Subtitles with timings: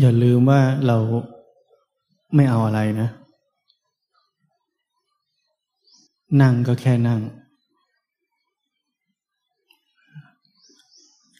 [0.00, 0.96] อย่าลืมว่าเรา
[2.34, 3.08] ไม่เอาอะไรนะ
[6.42, 7.20] นั่งก็แค่นั่ง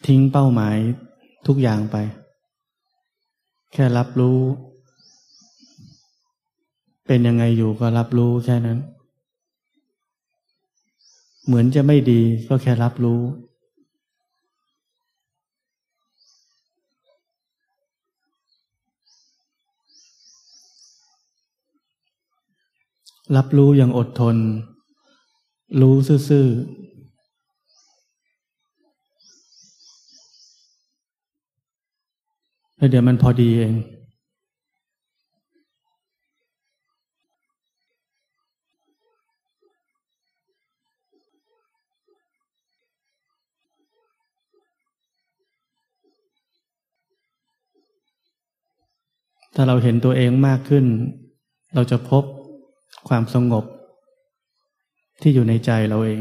[0.07, 0.77] ทิ้งเป้าหมาย
[1.47, 1.97] ทุกอย่างไป
[3.73, 4.41] แค่รับรู้
[7.07, 8.79] เป็นยังไงอยู่ก็รับรู้แค่นั้น
[11.47, 13.21] เหมือนจะไม่ดีก็แค่รับรู้
[23.35, 24.37] รับรู้อย่างอดทน
[25.81, 25.95] รู้
[26.29, 26.77] ซื่อๆ
[32.77, 33.75] แล้วเดี๋ยวมันพอดีเอง
[49.55, 50.85] ถ้าเราเห็นตัวเองมากขึ้น
[51.75, 52.25] เราจะพบ
[53.09, 53.65] ความสงบ
[55.21, 56.21] ที่อยู่ในใจเราเอง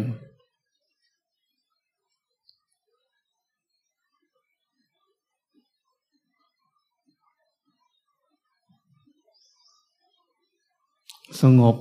[11.41, 11.75] สงบ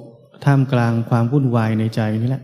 [0.45, 2.43] ท่ามกลางความวุ่นวายในใจนี่แหละ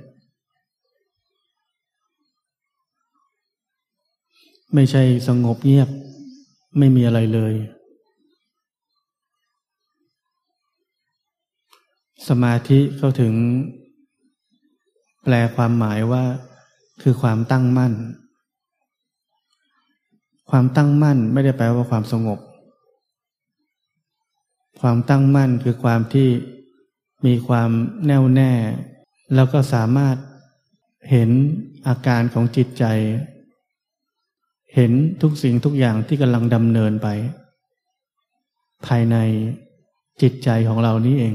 [4.74, 5.88] ไม่ใช่สงบเงียบ
[6.78, 7.54] ไม่มีอะไรเลย
[12.28, 13.34] สมาธิเขาถึง
[15.24, 16.24] แปลความหมายว่า
[17.02, 17.92] คือความตั้งมั่น
[20.50, 22.38] ความตั้งมั่นไม่ได้แปลว่าความสงบ
[24.80, 26.28] ความตั้งมั่นคือความที่
[27.26, 27.70] มีความ
[28.06, 28.52] แน่วแน่
[29.34, 30.16] แล้วก็สามารถ
[31.10, 31.30] เห็น
[31.86, 32.84] อาการของจิตใจ
[34.74, 37.08] เห็นทุกสิ่งทุกอย่างที่กำลังดำเนินไป
[38.86, 39.16] ภายใน
[40.22, 41.34] จิตใจของเรานี้เอง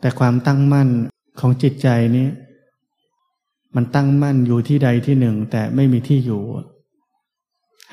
[0.00, 0.88] แต่ความตั้งมั่น
[1.40, 2.28] ของจิตใจนี้
[3.76, 6.42] มันตั้งมั่นอยู่ที่ใดที่หนึ่ง แต่ไม่มีที่อยู่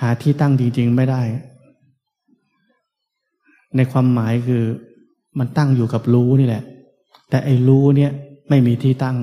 [0.02, 1.22] หาที่ตั้งจริง ๆ ไม่ได้
[3.76, 4.64] ในความหมายคือ
[5.40, 6.64] มันตั้งอยู่กับรู้นี่แหละ
[7.30, 8.12] แต่ไอ้รู้เนี่ย
[8.50, 9.18] ไม่มีที่ตั้ง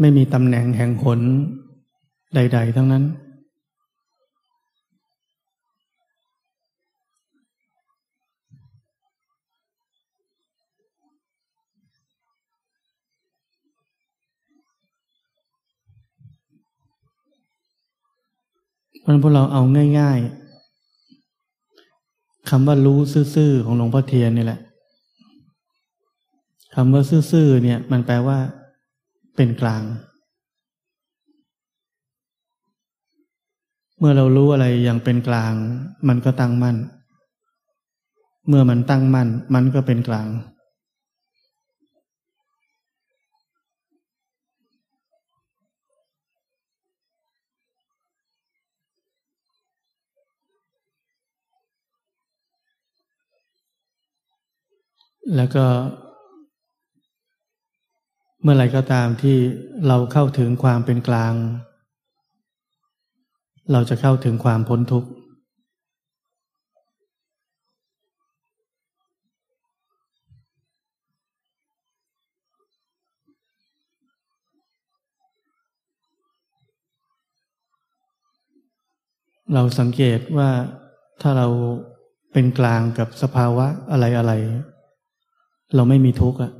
[0.00, 1.18] ไม่มีตำแหน่งแห่งผล
[2.34, 3.04] ใด ๆ ทั้งนั้น
[19.04, 19.62] เพราะพวกเราเอา
[19.98, 22.98] ง่ายๆคำว่ารู้
[23.34, 24.60] ซื่อๆของหลวงพ่อเทียนนี่แหละ
[26.74, 28.38] คำว่าซื่อๆเนี่ย มันแปลว่า
[29.36, 29.82] เป็นกลาง
[33.98, 35.52] เมื่อเรารู้อะไรอย่างเป็นกลาง
[36.08, 36.76] มันก็ตั้งมั่น
[38.48, 40.28] เมื่อมันตั้งมั่น มันก็เป็นกลาง
[55.36, 55.64] แล้วก็
[58.42, 59.36] เมื่อไหร่ก็ตามที่
[59.88, 61.34] เราเข้าถึงความเป็นกลาง
[63.72, 65.10] เราจะเข้าถึงความพ้นทุกข์
[79.54, 80.50] เราสังเกตว่า
[81.22, 81.48] ถ้าเรา
[82.32, 84.32] เป็นกลางกับสภาวะอะไรอะไร
[85.74, 86.52] เราไม่มีทุกข์อะ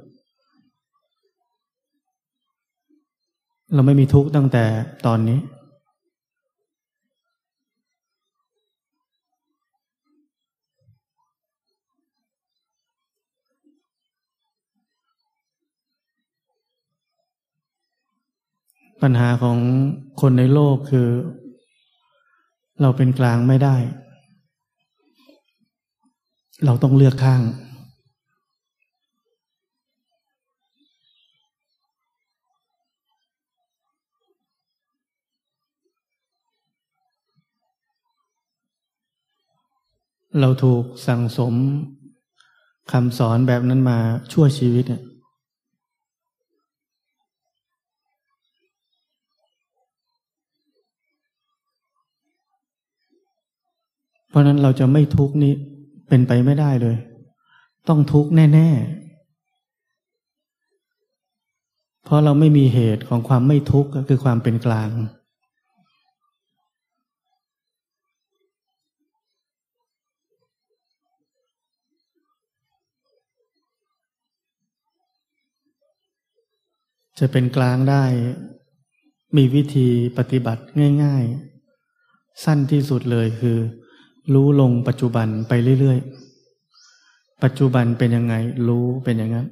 [3.74, 4.64] เราไม่มีทุกข์ตั้งแต่
[5.06, 5.38] ตอนนี้
[19.02, 19.58] ปัญหาของ
[20.20, 21.08] คนในโลกคือ
[22.82, 23.76] เราเป็นกลางไม่ได้
[26.64, 27.42] เราต้องเลือกข้าง
[40.40, 41.54] เราถูกสั่งสม
[42.92, 43.98] คำสอนแบบนั้นมา
[44.32, 45.02] ชั่วชีวิตเนี่ย
[54.28, 55.52] เพราะนั้นเราจะไม่ทุกข์นี้
[56.08, 56.96] เป็นไปไม่ได้เลย
[57.88, 59.04] ต้องทุกข์แน่ ๆ
[62.04, 64.90] เพราะเราไม่มีเหตุของความไม่ทุกข์ก็คือความเป็นกลาง
[77.18, 78.04] จะเป็นกลางได้
[79.36, 79.88] มีวิธี
[80.18, 80.62] ปฏิบัติ
[81.02, 81.24] ง่าย
[81.82, 83.58] ๆ สั้นที่สุดเลยคือ
[84.34, 88.34] รู้ลงปัจจุบันไปเรื่อยๆ ปัจจุบันเป็นยังไง
[88.68, 89.46] รู้เป็นอย่างนั้น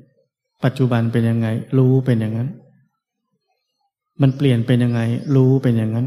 [0.64, 1.48] ปัจจุบันเป็นยังไง
[1.78, 2.48] รู้เป็นอย่างนั้น
[4.20, 5.00] มันเปลี่ยนเป็นยังไง
[5.36, 6.06] รู้เป็นอย่างนั้น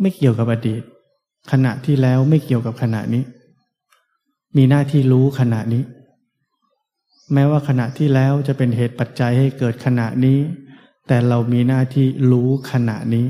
[0.00, 0.82] ไม่เกี่ยวกับอดีต
[1.50, 3.22] ขณะที่แล้วไม่เกี่ยวกับขณะนี้
[4.56, 5.82] มีหน้าที่รู้ขณะนี้
[7.32, 10.38] แม้ว่าขณะที่แล้วจะเป็นเหตุปัจจัยให้เกิดขณะนี้
[11.08, 13.26] แต่เรามีหน้าที่รู้ขณะนี้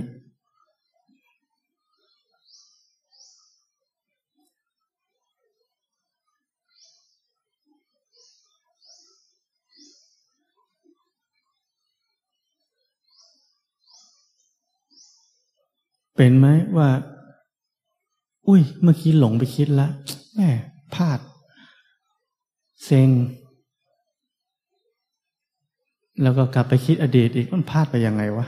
[16.16, 16.90] เป็นไหมว่า
[18.48, 19.90] อุ้ยเมื่อกี้หลงไปคิดล้ว
[20.34, 20.50] แม่
[20.94, 21.20] พลาด
[22.84, 23.10] เซ็ง
[26.22, 28.46] แล้วก็กลับไปคิดอดีตอีกมันพลาดไปยังไงวะ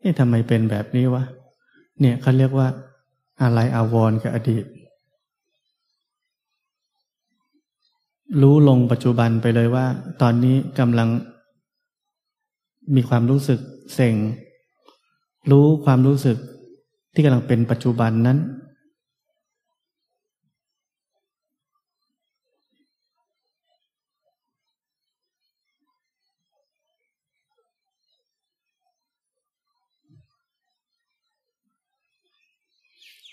[0.00, 1.22] เอ๊ะทำไมเป็นแบบนี้วะ
[2.00, 2.68] เนี่ยเขาเรียกว่า
[3.42, 4.64] อะไรอาวรกับอดีต
[8.42, 9.86] รู้ลงปัจจุบันไปเลยว่า
[10.22, 11.08] ตอนนี้กำลัง
[12.94, 13.60] มีความรู้สึก
[13.94, 14.14] เซ็ง
[15.50, 16.36] รู้ความรู้สึก
[17.14, 18.38] ที่กำลังเป็นปัจจุบันนั้น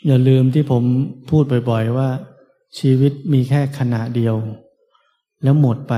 [0.08, 0.84] อย่าลืมที่ผม
[1.30, 2.10] พูดบ่อย ๆ ว่า
[2.80, 4.36] ชีวิตมีแค่ขณะเดียว
[5.44, 5.94] แล้วหมดไป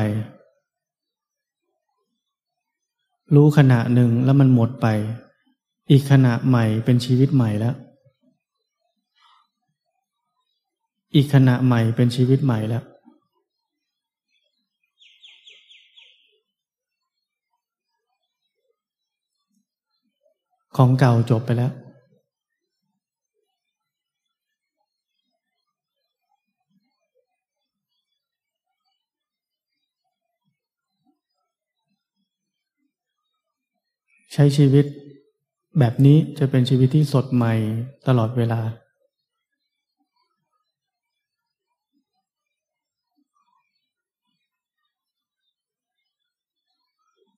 [3.36, 4.88] รู้ขณะหนึ่งแล้วมันหมดไป
[5.92, 7.76] อีกขณะใหม่เป็นชีวิตใหม่แล้ว
[11.16, 12.84] อีกขณะใหม่เป็นชีวิตใหม่แล้ว
[20.78, 21.72] ของเก่าจบไปแล้ว
[34.34, 34.86] ใช้ชีวิต
[35.80, 37.54] แบบนี้จะเป็นชีวิตที่สดใหม่
[38.08, 38.62] ตลอดเวลา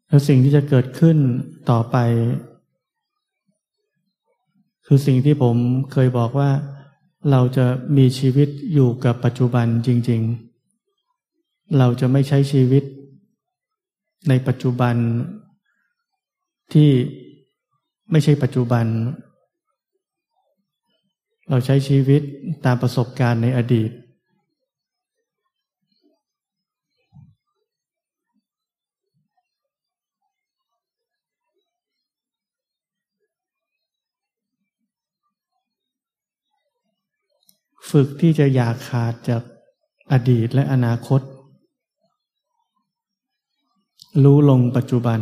[0.07, 1.18] แล้วสิ่งที่จะเกิดขึ้น
[1.69, 1.97] ต่อไป
[4.86, 5.56] คือสิ่งที่ผม
[5.91, 6.50] เคยบอกว่า
[7.31, 7.65] เราจะ
[7.98, 10.21] มีชีวิตอยู่กับปัจจุบันจริง
[11.00, 12.83] ๆ เราจะไม่ใช้ชีวิต
[14.30, 14.95] ในปัจจุบัน
[16.73, 16.89] ที่
[18.12, 18.85] ไม่ใช่ปัจจุบัน
[21.50, 22.21] เราใช้ชีวิต
[22.65, 23.91] ตามประสบการณ์ในอดีต
[37.89, 39.41] ฝึกที่จะอยากขาดจาก
[40.12, 41.22] อดีตและอนาคต
[44.24, 45.19] รู้ลงปัจจุบัน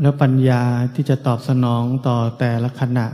[0.00, 0.62] แล้วปัญญา
[0.94, 3.06] ที่จะตอบสนองต่อแต่ละขณะ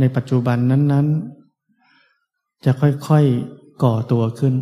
[0.00, 1.06] ในปัจจุบันนั้น
[1.86, 4.54] ๆ จะค่อยๆก่อตัวขึ้น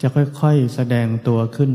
[0.00, 1.70] จะค่อยๆแสดงตัวขึ้น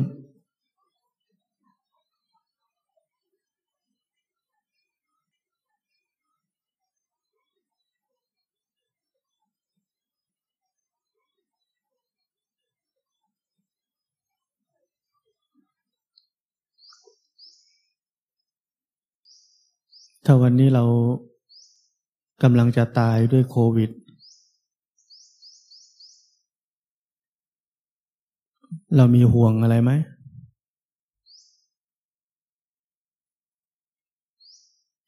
[20.32, 20.84] ถ้าวันนี้เรา
[22.44, 23.90] กำลังจะตายด้วยโควิด
[28.96, 29.92] เรามีห่วงอะไรไหม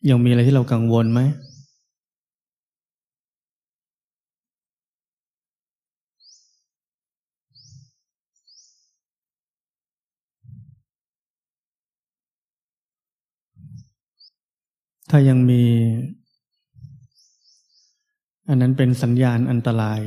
[0.09, 1.21] ยังมีอะไรที่เรากังวลไหม
[15.13, 15.63] ถ้ายังมี
[18.47, 19.99] อันนั้นเป็นสัญญาณอันตราย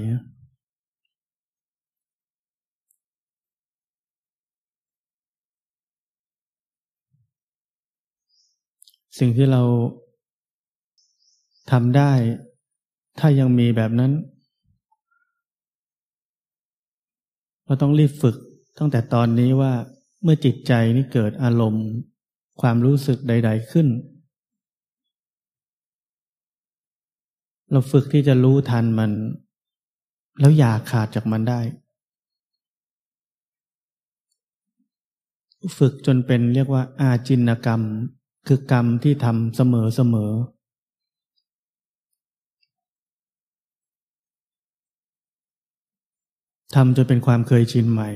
[9.19, 9.63] สิ่งที่เรา
[11.71, 12.13] ทำได้
[13.19, 14.13] ถ้ายังมีแบบนั้น
[17.65, 18.37] เราต้องรีบฝึก
[18.79, 19.73] ตั้งแต่ตอนนี้ว่า
[20.23, 21.87] เมื่อจิตใจนี่เกิดอารมณ์
[22.61, 23.89] ความรู้สึกใด ๆขึ้น
[27.75, 29.11] เราฝึกที่จะรู้ทันมัน
[30.41, 31.61] แล้วอย่าขาดจากมันได้
[35.79, 37.83] ฝึกจนเป็นเรียกว่า อาจินกรรม
[38.47, 40.33] คือกรรมที่ทำเสมอเสมอ
[46.75, 48.11] ทำจนเป็นความเคยชินใหม่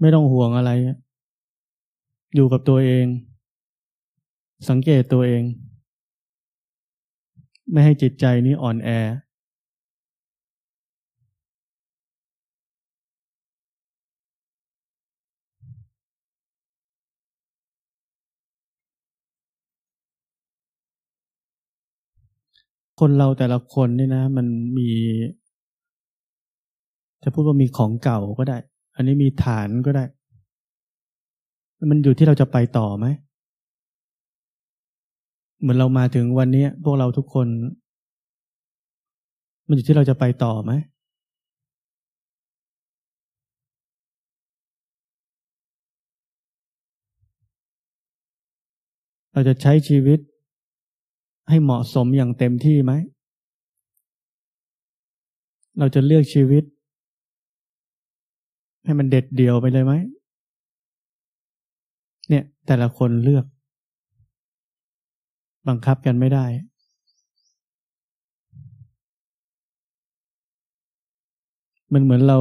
[0.00, 0.70] ไม่ต้องห่วงอะไร
[2.34, 3.06] อยู่กับตัวเอง
[4.68, 5.42] สังเกตตัวเอง
[7.70, 8.90] ไม่ให้จิตใจนี้อ่อนแอ
[23.00, 24.46] คนเราแต่ละคนนี่นะ มัน
[24.78, 24.88] มี
[27.22, 28.58] จะพูดว่ามีของเก่าก็ได้
[28.98, 30.04] อันนี้มีฐานก็ได้
[31.90, 33.06] มันอยู่ที่เราจะไปต่อไหม
[35.60, 37.46] เหมือนเรามาถึงวันนี้พวกเราทุกคน
[39.66, 40.72] มันอยู่ที่เราจะไปต่อไหม
[49.32, 50.18] เราจะใช้ชีวิต
[51.48, 52.92] ให้เหมาะสมอย่างเต็มที่ไหม
[55.78, 56.64] เราจะเลือกชีวิต
[58.88, 59.94] ให้มันเด็ดเดี่ยวไปเลยไหม
[62.28, 63.44] เนี่ย แต่ละคนเลือก
[65.68, 66.46] บังคับกันไม่ได้
[71.92, 72.38] มันเหมือนเรา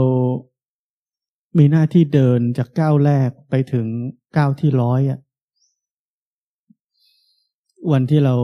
[1.57, 3.85] มีหน้าที่เดินจากก้าวแรกไปถึง
[4.37, 5.19] ก้าวที่ร้อยอะ
[7.91, 8.35] วันที่เรา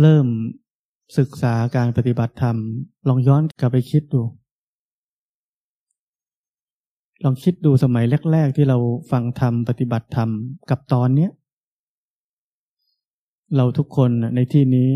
[0.00, 0.26] เริ่ม
[1.18, 2.56] ศึกษาการปฏิบัติธรรม
[3.08, 4.22] ลองย้อนกลับไปคิดดู
[7.24, 8.78] ลองคิดดูสมัยแรก ๆ ที่เรา
[9.10, 10.30] ฟังธรรมปฏิบัติธรรม
[10.70, 11.30] กับตอนเนี้ย
[13.56, 14.88] เราทุกคนในที่นี้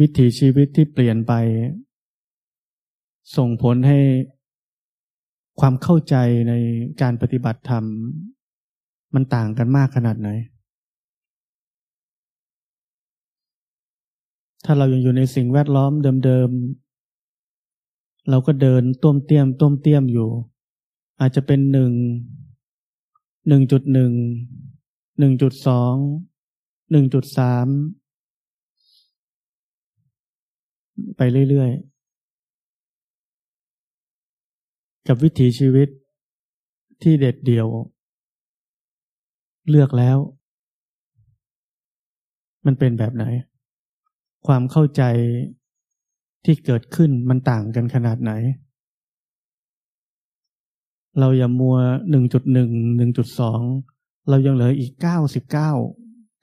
[0.00, 1.32] วิถีชีวิตที่เปลี่ยนไป
[3.36, 3.98] ส่งผลให้
[5.60, 6.16] ความเข้าใจ
[6.48, 6.52] ใน
[7.02, 7.84] การปฏิบัติธรรม
[9.14, 10.28] มันต่างกันมากขนาดไหน
[14.64, 15.92] ถ้าเรายังอยู่ในสิ่งแวดล้อม
[16.24, 20.28] เดิมๆเราก็เดินต้มเตี้ยมต้มเตี้ยมอยู่
[21.20, 21.92] อาจจะเป็นหนึ่ง
[23.48, 24.12] หนึ่งจุดหนึ่ง
[25.18, 25.94] หนึ่งจุดสอง
[26.90, 27.66] หนึ่งจุดสาม
[31.16, 31.20] ไป
[31.50, 35.88] เรื่อยๆ กับวิถีชีวิต
[37.02, 37.66] ที่เด็ดเดี่ยว
[39.68, 40.18] เลือกแล้ว
[42.66, 43.24] มันเป็นแบบไหน
[44.46, 45.02] ความเข้าใจ
[46.44, 48.32] ที่เกิดขึ้นมันต่างกันขนาดไหน
[51.18, 51.76] เราอย่ามัว
[52.10, 53.60] หนึ่งจุดหนึ่งหนึ่งจุดสอง
[54.28, 55.70] เรายังเหลืออีกเก้าสิบเก้า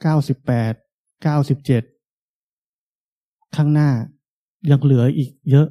[0.01, 0.73] เก้าสิบแปด
[1.23, 1.83] เก้าสิบเจ็ด
[3.55, 3.89] ข้างหน้า
[4.69, 5.67] ยังเหลืออีกเยอะ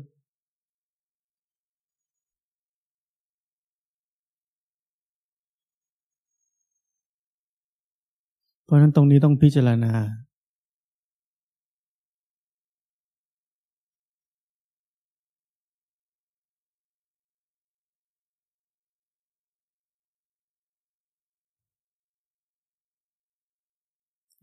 [8.64, 9.92] เพราะนั้นตรงนี้ต้องพิจารณา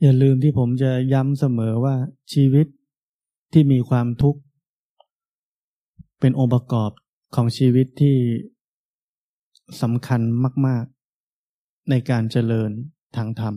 [0.01, 1.96] อย่าลืมที่ผมจะย้ำเสมอว่า
[2.34, 2.68] ชีวิต
[3.53, 4.41] ที่มีความทุกข์
[6.20, 6.91] เป็นองค์ประกอบ
[7.36, 8.18] ของชีวิตที่
[9.82, 10.22] สำคัญ
[10.65, 10.86] มาก
[11.38, 12.72] ๆ ในการเจริญ
[13.15, 13.56] ทางธรรม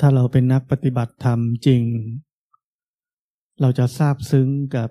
[0.00, 1.82] ถ้าเราเป็นนักปฏิบัติธรรมจริง
[3.62, 4.88] เราจะซาบซึ้งกับ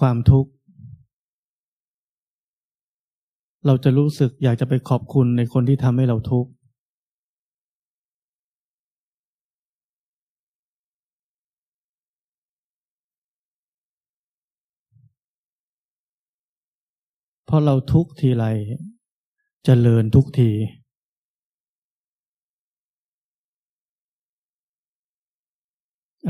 [0.00, 0.50] ความทุกข์
[3.66, 6.50] เราจะรู้สึกอยากจะไปขอบคุณในคนที่ทำให้เราทุกข์
[17.46, 18.82] เพราะเราทุกทีไรจ
[19.64, 20.50] เจริญทุกที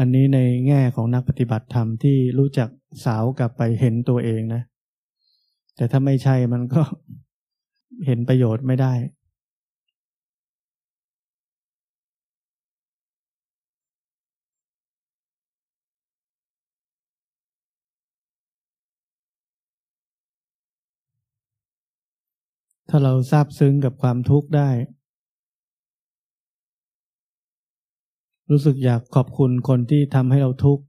[0.00, 2.68] อันนี้ในแง่ของนักปฏิบัติธรรมที่รู้จัก
[3.04, 4.62] สาวกลับไปเห็นตัวเองนะ
[5.76, 6.82] แต่ถ้าไม่ใช่มันก็
[8.06, 8.92] เห็นประโยชน์ไม่ได้
[22.88, 24.70] ถ้าเราซาบซึ้งกับความทุกข์ได้
[28.50, 30.84] รู้สึกอยากขอบคุณคนที่ทำให้เราทุกข์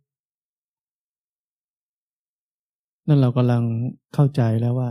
[3.07, 3.63] นั่นเรากำลัง
[4.13, 4.89] เข้าใจแล้วว่า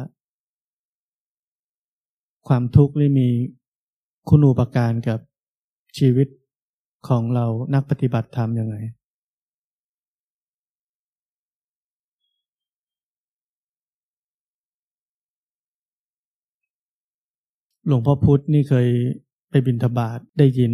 [2.49, 3.29] ความทุกข์นี่มี
[4.29, 5.19] คุณูปการกับ
[5.99, 6.29] ชีวิต
[7.09, 8.77] ของเรานักปฏิบัติธรรมยังไง
[17.87, 18.89] หลวงพ่อพุธนี่เคย
[19.51, 20.73] ไปบินทบาทได้ยิน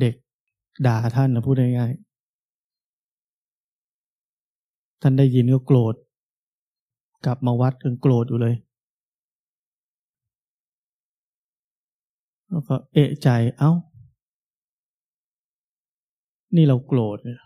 [0.00, 0.14] เด็ก
[0.86, 2.12] ด่าท่านนะพูดง่ายๆ
[5.02, 5.94] ท่านได้ยินก็โกรธ
[7.24, 8.54] กลับมาวัดยังโกรธอยู่เลย
[12.48, 13.72] แล้วก็เอะใจเอา้า
[16.56, 17.40] นี่เราโกรธเนี่ย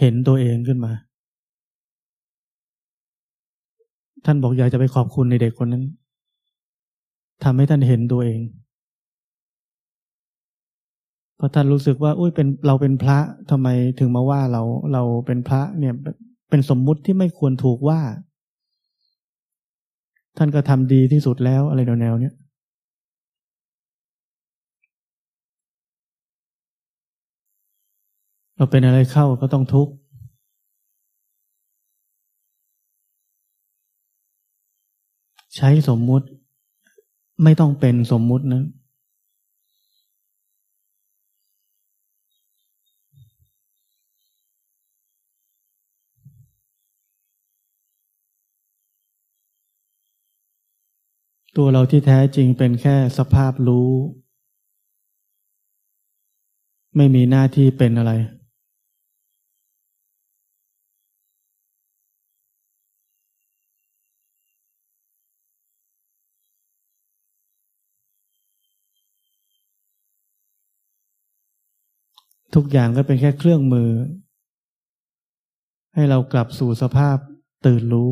[0.00, 0.92] เห็นตัวเองขึ้นมา
[4.24, 5.84] ท่านบอกอยากจะไปขอบคุณในเด็กคนนั้น
[7.44, 8.40] ทำให้ท่านเห็นตัวเอง
[11.38, 13.18] พราะท่านรู้สึกว่าอุ้ยเป็นเราเป็นพระ
[13.50, 14.62] ทำไมถึงมาว่าเรา
[14.92, 15.94] เราเป็นพระเนี่ย
[16.50, 18.00] เป็นสมมุติที่ไม่ควรถูกว่า
[20.36, 22.34] ท่านก็ทำดีที่สุดแล้วอะไรแนวๆเนี้ย
[28.56, 29.92] เราเป็นอะไรเข้าก็ต้องทุกข์
[35.56, 36.26] ใช้สมมุติ
[37.44, 38.62] ไม่ต้องเป็นสมมุตินะ
[51.56, 53.90] ตัวเราที่แท้จริงเป็นแค่สภาพรู้
[56.96, 58.12] ไม่มีหน้าที่เป็นอะไร
[72.54, 73.90] ทุกอย่างก็เป็นแค่เครื่องมือ
[75.94, 77.16] ให้เรากลับสู่สภาพ
[77.66, 78.10] ตื่นรู้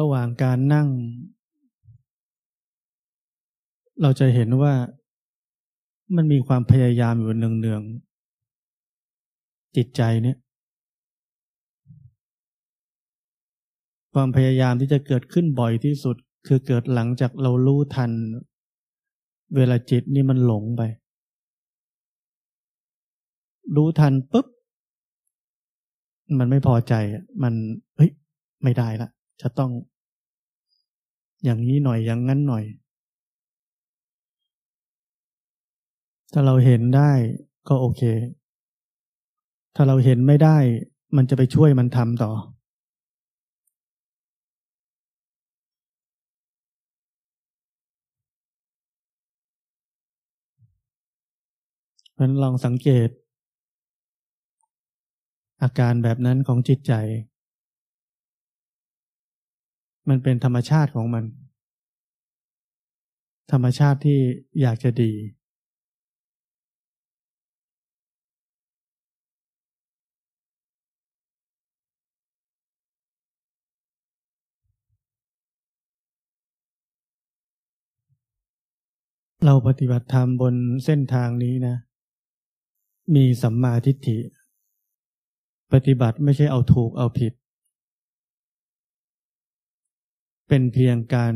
[0.00, 0.88] ระหว่างการนั่ง
[4.02, 4.74] เราจะเห็นว่า
[6.16, 10.36] มันมีความพยายามอยู่เนืองๆจิตใจเนี่ย
[14.14, 18.10] ความพยายามที่จะเกิดขึ้นบ่อยที่สุด คือเกิดหลังจากเรารู้ทัน
[19.56, 20.82] เวลาจิตนี่มันหลงไป
[23.76, 24.46] รู้ทันปุ๊บ
[26.38, 26.94] มันไม่พอใจ
[27.42, 27.54] มัน
[27.96, 28.10] เฮ้ย
[28.64, 29.08] ไม่ได้ละ
[29.40, 29.70] จะต้อง
[31.44, 32.64] อย่างนี้หน่อยอย่างนั้นหน่อย
[36.32, 37.12] ถ้าเราเห็นได้
[37.68, 38.02] ก็โอเค
[39.74, 40.58] ถ้าเราเห็นไม่ได้
[41.16, 42.32] มันจะไปช่วยมันทำต่อ
[52.12, 53.08] เพราะนั้นลองสังเกต
[55.62, 56.92] อาการแบบนั้นของจิตใจ
[60.08, 61.24] มันเป็นธรรมชาติของมัน
[63.52, 64.18] ธรรมชาติที่
[64.60, 65.12] อยากจะดี
[79.44, 81.76] เราปฏิบัติธรรมบนเส้นทางนี้นะ
[83.14, 84.18] มีสัมมาทิฏฐิ
[85.72, 87.32] ปฏิบัติไม่ใช่เอาถูกเอาผิด
[90.48, 91.34] เป็นเพียงการ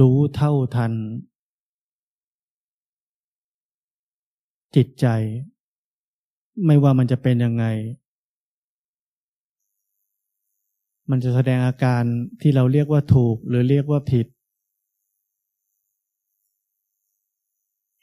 [0.00, 0.92] รู้เท่าทัน
[4.76, 5.06] จิตใจ
[6.66, 7.64] ไม่ว่ามันจะเป็นยังไง
[11.10, 12.02] มันจะแสดงอาการ
[12.40, 14.26] ที่เราเรียกว่าถูกหรือเรียกว่าผิด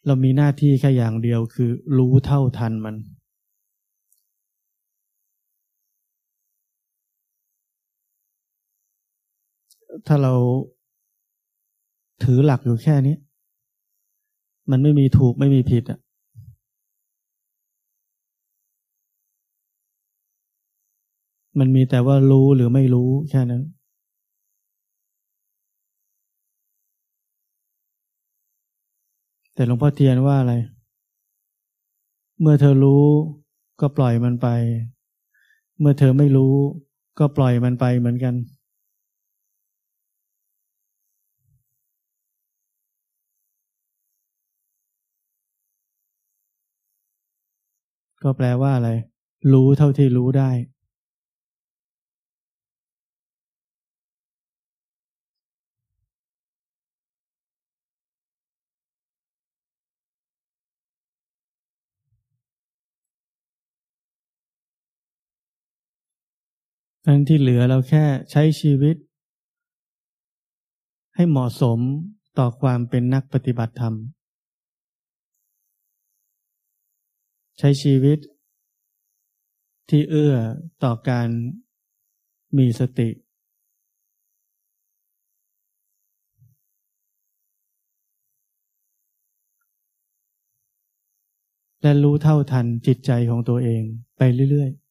[0.05, 2.95] เรามีหน้าที่แค่อย่างเดียวคือรู้เท่าทันมัน
[10.08, 10.34] ถ้าเรา
[12.23, 13.15] ถือหลักอยู่แค่นี้
[14.71, 15.99] มันไม่มีถูกไม่มีผิดอะ
[21.60, 23.63] มันมีแต่ว่ารู้หรือไม่รู้แค่นั้น
[29.54, 30.54] แต่หลวงพ่อเทียนว่าอะไร
[32.39, 33.04] เมื่อเธอรู้
[33.82, 34.47] ก็ปล่อยมันไป
[35.80, 36.54] เมื่อเธอไม่รู้
[37.19, 38.34] ก็ปล่อยมันไปเหมือนกัน
[48.23, 48.89] ก็แปลว่าอะไร
[49.51, 50.49] รู้เท่าที่รู้ได้
[67.08, 68.95] อันที่เหลือเราแค่ใช้ชีวิต
[71.15, 71.79] ให้เหมาะสม
[72.38, 73.93] ต่อความเป็นนักปฏิบัติธรรม
[77.60, 78.19] ใช้ชีวิต
[79.89, 80.36] ที่เอื้อ
[80.84, 81.30] ต่อการ
[82.58, 83.10] มีสติ
[91.82, 93.84] และรู้เท่าทันจิตใจของตัวเอง
[94.17, 94.88] ไปเรื่อยๆ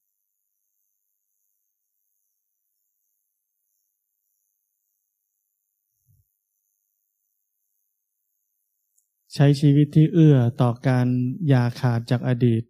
[9.35, 11.07] ใช้ชีวิตที่เอื้อต่อการ
[11.49, 12.63] อย่าขาดจากอดีต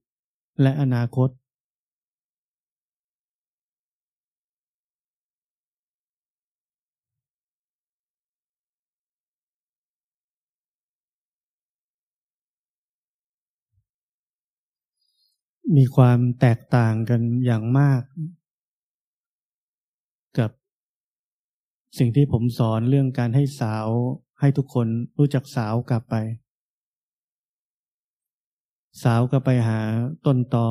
[0.62, 1.28] และอนาคต
[15.76, 18.02] มีความแตกต่างกันอย่างมาก
[20.38, 20.50] กับ
[21.98, 23.88] สิ่งที่ผมสอนเรื่องการให้สาว
[24.40, 24.86] ให้ทุกคน
[25.18, 26.14] รู้จักสาวกลับไป
[29.02, 29.80] สาวก็ไปหา
[30.26, 30.68] ต้นตอ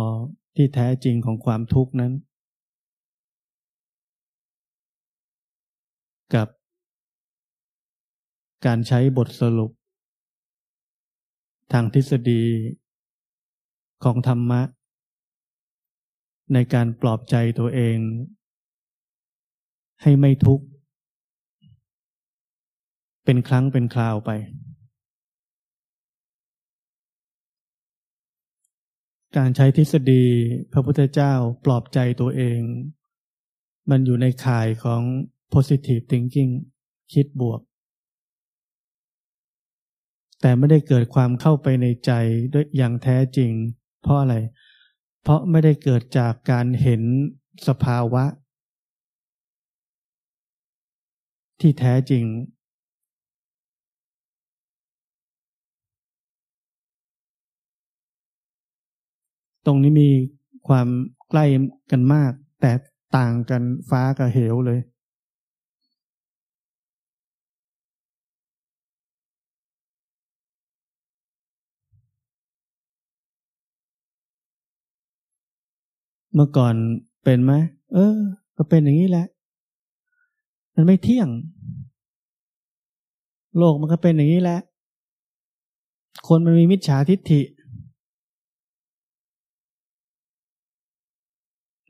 [0.55, 2.13] ที่แท้จริงของความทุกข์นั้น
[6.35, 6.47] กับ
[8.65, 9.71] การใช้บทสรุป
[11.73, 12.43] ทางทฤษฎี
[14.03, 14.61] ของธรรมะ
[16.53, 17.97] ในการปลอบใจตัวเอง
[20.01, 20.65] ให้ไม่ทุกข์
[23.25, 24.31] เป็นครั้งเป็นคราวไป
[29.37, 30.25] การใช้ทฤษฎี
[30.71, 31.33] พระพุทธเจ้า
[31.65, 32.59] ปลอบใจตัวเอง
[33.89, 35.01] มันอยู่ในข่ายของ
[35.53, 36.51] positive thinking
[37.13, 37.61] คิดบวก
[40.41, 42.11] แต่ไม่ได้เกิดความเข้าไปในใจ
[42.53, 43.51] ด้วยอย่างแท้จริง
[44.01, 44.35] เพราะอะไร
[45.21, 47.01] เพราะไม่ได้เกิดจากการเห็น
[47.67, 48.23] สภาวะ
[51.59, 52.23] ที่แท้จริง
[59.67, 60.09] ตรงนี้มี
[60.67, 60.87] ความ
[61.29, 61.45] ใกล้
[61.91, 62.71] กันมาก แต่
[63.17, 64.79] ต่างกันฟ้ากับเหวเลย
[76.33, 76.75] เมื่อก่อน
[77.23, 77.53] เป็นไหม
[77.93, 78.17] เออ
[78.57, 79.25] ก็เป็นอย่างนี้แหละ
[80.75, 81.29] มันไม่เที่ยง
[83.57, 84.59] โลกมันก็เป็นอย่างนี้แหละ
[86.27, 87.41] คนมันมีมิจฉาทิฏฐิ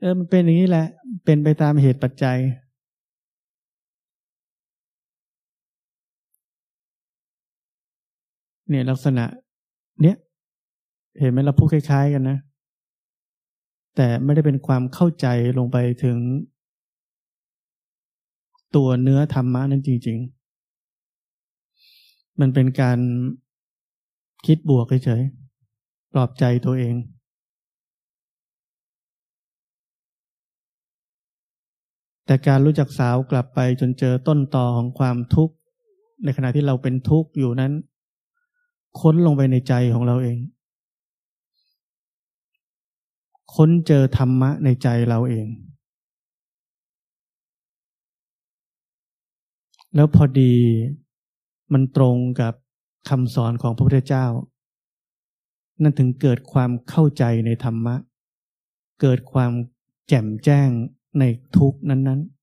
[0.00, 0.86] เออมันเป็นอย่างนี้แหละ
[1.24, 2.38] เป็นไปตามเหตุปัจจัย
[8.68, 9.24] เนี่ยลักษณะ
[10.02, 10.16] เนี้ย
[11.20, 12.38] เห็นไหมเราพูดคล้าย ๆ กันนะ
[13.96, 15.26] แต่ไม่ได้เป็นความเข้าใจ
[15.58, 16.16] ลงไปถึง
[18.76, 20.38] ตัวเนื้อธรรมะนั้นจริง ๆ
[22.40, 22.98] มันเป็นการ
[24.46, 26.94] คิดบวกเฉยๆปลอบใจตัวเอง
[32.28, 35.54] แต่การรู้จักสาวกลับไปจนเจอต้นตอของความทุกข์
[36.24, 37.72] ในขณะที่เราเป็นทุกข์อยู่นั้น
[39.00, 40.38] ค้นลงไปในใจของเราเอง
[43.54, 45.46] ค้นเจอธรรมะในใจเราเอง
[49.94, 50.54] แล้วพอดี
[51.72, 52.54] มันตรงกับ
[53.08, 54.26] คำสอนของพระพุทธเจ้า
[55.82, 57.96] นั่นถึงเกิดความเข้าใจในธรรมะ
[59.00, 59.52] เกิดความ
[60.08, 60.70] แจ่มแจ้ง
[61.18, 61.24] ใน
[61.56, 62.38] ทุกนั้น ๆ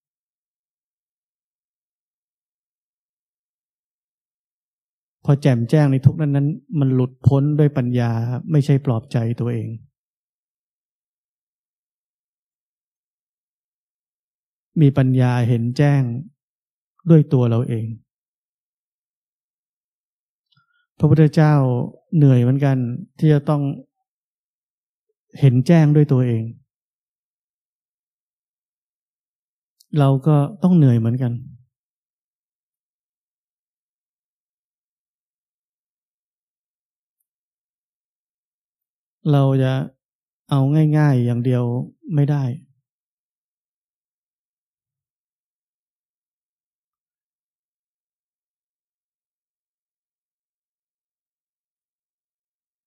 [5.25, 6.47] พอแจ่มแจ้งในทุกนั้นนั้น
[6.79, 8.11] มันหลุดพ้นด้วยปัญญา
[8.51, 9.67] ไม่ใช่ปลอบใจตัวเอง
[14.81, 16.01] มีปัญญาเห็นแจ้ง
[17.09, 17.85] ด้วยตัวเราเอง
[20.99, 21.53] พระพุทธเจ้า
[22.15, 22.77] เหนื่อยเหมือนกัน
[23.19, 23.61] ที่จะต้อง
[25.39, 26.43] เห็นแจ้งด้วยตัวเอง
[29.99, 31.31] เราก็ต้องเหนื่อยเหมือนกัน
[39.31, 39.73] เราจะ
[40.49, 40.59] เอา
[40.97, 41.63] ง่าย ๆ อย่างเดียว
[42.15, 42.43] ไม่ได้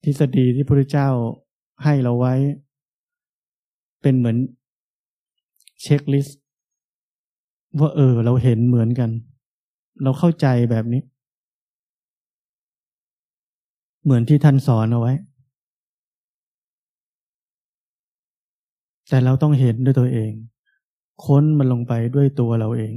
[0.05, 1.09] ทฤษฎีที่พระพุทธเจ้า
[1.85, 2.35] ให้เราไว้
[4.03, 4.37] เป็นเหมือน
[5.83, 6.48] เช็คลิสต์
[7.79, 9.11] ว่าเออ เราเห็นเหมือนกัน
[10.03, 11.03] เราเข้าใจแบบนี้
[14.03, 15.13] เหมือนที่ท่านสอนเอาไว้
[19.09, 20.33] แต่เราต้องเห็นด้วยตัวเอง
[21.25, 22.95] ค้นมันลงไปด้วยตัวเราเอง